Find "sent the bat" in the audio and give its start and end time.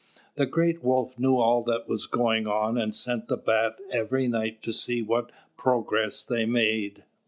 2.95-3.73